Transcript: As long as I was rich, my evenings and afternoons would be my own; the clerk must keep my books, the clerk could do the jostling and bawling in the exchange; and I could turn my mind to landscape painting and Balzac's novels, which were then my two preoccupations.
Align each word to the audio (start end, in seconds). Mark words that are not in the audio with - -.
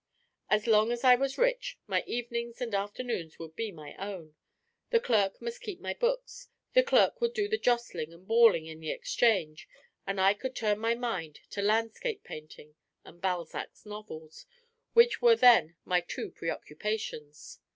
As 0.49 0.65
long 0.65 0.91
as 0.91 1.03
I 1.03 1.13
was 1.13 1.37
rich, 1.37 1.77
my 1.85 2.03
evenings 2.07 2.59
and 2.59 2.73
afternoons 2.73 3.37
would 3.37 3.55
be 3.55 3.71
my 3.71 3.95
own; 3.97 4.33
the 4.89 4.99
clerk 4.99 5.39
must 5.39 5.61
keep 5.61 5.79
my 5.79 5.93
books, 5.93 6.47
the 6.73 6.81
clerk 6.81 7.17
could 7.17 7.35
do 7.35 7.47
the 7.47 7.59
jostling 7.59 8.11
and 8.11 8.27
bawling 8.27 8.65
in 8.65 8.79
the 8.79 8.89
exchange; 8.89 9.69
and 10.07 10.19
I 10.19 10.33
could 10.33 10.55
turn 10.55 10.79
my 10.79 10.95
mind 10.95 11.41
to 11.51 11.61
landscape 11.61 12.23
painting 12.23 12.73
and 13.05 13.21
Balzac's 13.21 13.85
novels, 13.85 14.47
which 14.93 15.21
were 15.21 15.35
then 15.35 15.75
my 15.85 16.01
two 16.01 16.31
preoccupations. 16.31 17.59